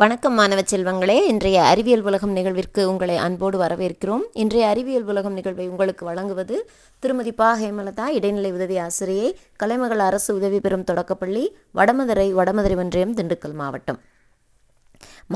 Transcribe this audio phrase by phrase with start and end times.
[0.00, 1.14] வணக்கம் மாணவ செல்வங்களே.
[1.26, 4.24] இன்றைய அறிவியல் உலகம் நிகழ்விற்கு உங்களை அன்போடு வரவேற்கிறோம்.
[4.32, 6.56] இன்றைய அறிவியல் உலகம் நிகழ்வை உங்களுக்கு வழங்குவது
[6.98, 7.54] திருமதி பா.
[7.60, 14.00] ஹேமலதா இடைநிலை உதவி ஆசிரியை கலைமகள் அரசு உதவி பெறும் தொடக்கப்பள்ளி வடமதுரை வடமதுரை ஒன்றியம் திண்டுக்கல் மாவட்டம்.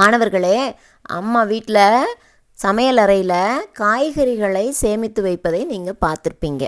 [0.01, 0.59] மாணவர்களே
[1.03, 2.17] அம்மா வீட்டில்
[2.59, 6.67] சமையலறையில் காய்கறிகளை சேமித்து வைப்பதை நீங்கள் பார்த்துருப்பீங்க.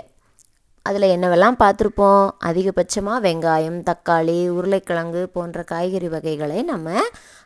[0.85, 2.29] அதில் என்னவெல்லாம் பார்த்துருப்போம்?
[2.45, 6.87] அதிகபட்சமாக வெங்காயம் தக்காளி உருளைக்கிழங்கு போன்ற காய்கறி வகைகளை நம்ம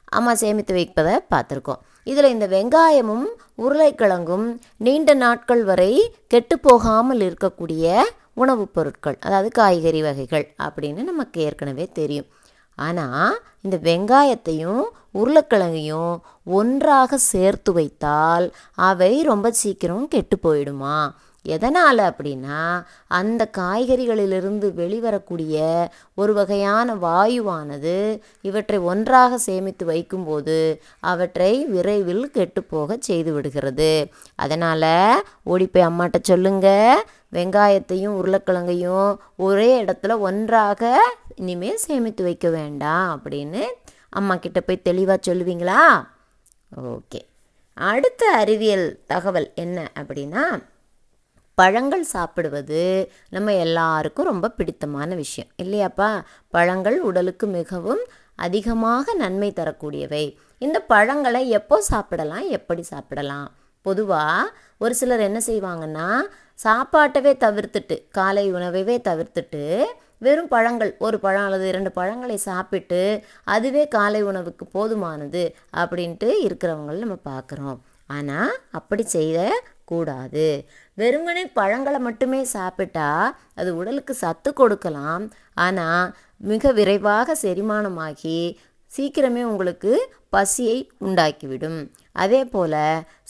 [0.06, 1.82] அம்மா சேமித்து வைப்பதை பார்த்துருக்கோம்.
[2.04, 3.28] இதில் இந்த வெங்காயமும்
[3.58, 5.92] உருளைக்கிழங்கும் நீண்ட நாட்கள் வரை
[6.28, 7.86] கெட்டு போகாமல் இருக்கக்கூடிய
[8.34, 12.28] உணவுப் பொருட்கள் அதாவது காய்கறி வகைகள் அப்படின்னு நமக்கு ஏற்கனவே தெரியும்.
[12.78, 16.12] ஆனால் இந்த வெங்காயத்தையும் உருளைக்கிழங்கையும்
[16.44, 20.98] ஒன்றாக சேர்த்து வைத்தால் அவை ரொம்ப சீக்கிரம் கெட்டு போயிடுமா?
[21.54, 22.60] எதனால் அப்படின்னா
[23.20, 25.56] அந்த காய்கறிகளிலிருந்து வெளிவரக்கூடிய
[26.16, 27.96] ஒரு வகையான வாயுவானது
[28.42, 30.58] இவற்றை ஒன்றாக சேமித்து வைக்கும்போது
[31.12, 33.92] அவற்றை விரைவில் கெட்டுப்போக செய்து விடுகிறது.
[34.36, 34.90] அதனால்
[35.44, 36.68] ஓடிப்போய் அம்மாட்ட சொல்லுங்க.
[37.34, 40.82] வெங்காயத்தையும் உருளைக்கிழங்கையும் ஒரே இடத்துல ஒன்றாக
[41.36, 43.64] இனிமேல் சேமித்து வைக்க வேண்டாம் அப்படின்னு
[44.10, 45.82] அம்மா கிட்ட போய் தெளிவாக சொல்லுவீங்களா?
[46.94, 47.22] ஓகே.
[47.78, 50.44] அடுத்த அறிவியல் தகவல் என்ன அப்படின்னா
[51.58, 52.82] பழங்கள் சாப்பிடுவது
[53.36, 55.48] நம்ம எல்லாருக்கும் ரொம்ப பிடித்தமான விஷயம்.
[55.64, 56.10] இல்லையாப்பா?
[56.56, 58.02] பழங்கள் உடலுக்கு மிகவும்
[58.46, 60.26] அதிகமாக நன்மை தரக்கூடியவை.
[60.66, 62.46] இந்த பழங்களை எப்போ சாப்பிடலாம்?
[62.58, 63.48] எப்படி சாப்பிடலாம்?
[63.86, 64.52] பொதுவாக
[64.84, 66.10] ஒரு சிலர் என்ன செய்வாங்கன்னா
[66.66, 69.64] சாப்பாட்டவே தவிர்த்துட்டு காலை உணவைவே தவிர்த்துட்டு
[70.26, 73.02] வெறும் பழங்கள் ஒரு பழம் அல்லது இரண்டு பழங்களை சாப்பிட்டு
[73.56, 75.44] அதுவே காலை உணவுக்கு போதுமானது
[75.82, 77.80] அப்படின்ட்டு இருக்கிறவங்கள நம்ம பார்க்குறோம்.
[78.18, 79.40] ஆனால் அப்படி செய்த
[79.92, 80.48] கூடாது
[81.02, 83.10] வெறுமனே பழங்களை மட்டுமே சாப்பிட்டா
[83.60, 85.26] அது உடலுக்கு சத்து கொடுக்கலாம்.
[85.66, 86.14] ஆனால்
[86.52, 88.40] மிக விரைவாக செரிமானமாகி
[88.92, 89.92] சீக்கிரமே உங்களுக்கு
[90.36, 90.78] பசியை
[91.08, 91.80] உண்டாக்கிவிடும்.
[92.24, 92.80] அதே போல்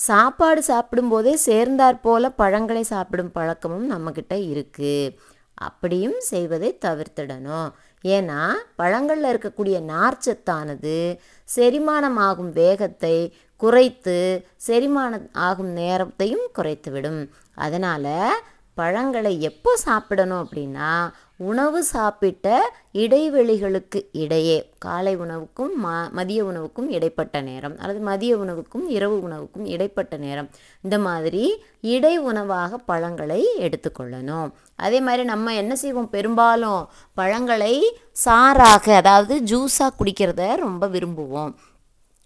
[0.07, 5.13] சாப்பாடு சாப்பிடும்போதே சேர்ந்தாற் போல பழங்களை சாப்பிடும் பழக்கமும் நம்மக்கிட்ட இருக்குது
[5.67, 7.69] அப்படியும் செய்வதை தவிர்த்திடணும்.
[8.03, 8.41] ஏன்னா
[8.79, 10.97] பழங்களில் இருக்கக்கூடிய நார்ச்சத்தானது
[11.47, 13.15] செரிமானமாகும் வேகத்தை
[13.57, 14.17] குறைத்து
[14.67, 17.21] செரிமானம் ஆகும் நேரத்தையும் குறைத்துவிடும்.
[17.55, 18.13] அதனால்
[18.77, 20.89] பழங்களை எப்போ சாப்பிடணும் அப்படின்னா
[21.37, 22.47] உணவு சாப்பிட்ட
[22.93, 30.17] இடைவெளிகளுக்கு இடையே காலை உணவுக்கும் ம மதிய உணவுக்கும் இடைப்பட்ட நேரம் அல்லது மதிய உணவுக்கும் இரவு உணவுக்கும் இடைப்பட்ட
[30.17, 30.49] நேரம்
[30.81, 31.43] இந்த மாதிரி
[31.95, 34.51] இடை உணவாக பழங்களை எடுத்துக்கொள்ளணும்.
[34.75, 36.09] அதே மாதிரி நம்ம என்ன செய்வோம்?
[36.09, 36.81] பெரும்பாலும்
[37.13, 37.73] பழங்களை
[38.25, 41.53] சாறாக அதாவது ஜூஸாக குடிக்கிறத ரொம்ப விரும்புவோம்.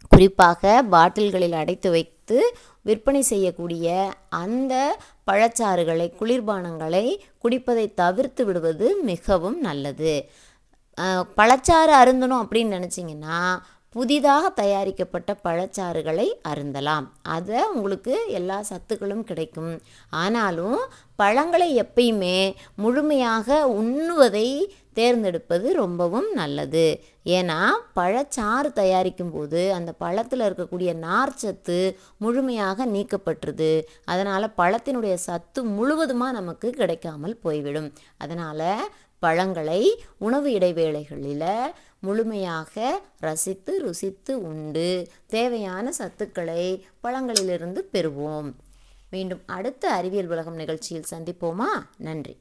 [0.09, 2.37] குறிப்பாக பாட்டில்களில் அடைத்து வைத்து
[2.81, 3.87] விற்பனை செய்யக்கூடிய
[4.29, 4.73] அந்த
[5.31, 7.05] பழச்சாறுகளை குளிர்பானங்களை
[7.43, 10.13] குடிப்பதை தவிர்த்து விடுவது மிகவும் நல்லது.
[11.37, 13.37] பழச்சாறு அருந்தணும் அப்படின்னு நினச்சிங்கன்னா
[13.95, 17.05] புதிதாக தயாரிக்கப்பட்ட பழச்சாறுகளை அருந்தலாம்.
[17.35, 19.73] அதை உங்களுக்கு எல்லா சத்துக்களும் கிடைக்கும்.
[20.09, 20.77] ஆனாலும்
[21.15, 22.37] பழங்களை எப்பயுமே
[22.75, 24.47] முழுமையாக உண்ணுவதை
[24.93, 26.85] தேர்ந்தெடுப்பது ரொம்பவும் நல்லது.
[27.35, 27.59] ஏன்னா
[27.99, 31.77] பழச்சாறு தயாரிக்கும் போது அந்த பழத்தில் இருக்கக்கூடிய நார்ச்சத்து
[32.17, 33.71] முழுமையாக நீக்கப்பட்டுருது.
[34.05, 37.91] அதனால் பழத்தினுடைய சத்து முழுவதுமாக நமக்கு கிடைக்காமல் போய்விடும்.
[38.17, 38.67] அதனால்
[39.21, 45.07] பழங்களை உணவு இடைவேளைகளில் முழுமையாக ரசித்து ருசித்து உண்டு.
[45.27, 48.53] தேவையான சத்துக்களை பழங்களிலிருந்து பெறுவோம்.
[49.11, 51.71] மீண்டும் அடுத்த அறிவியல் உலகம் நிகழ்ச்சியில் சந்திப்போமா?
[51.97, 52.37] நன்றி.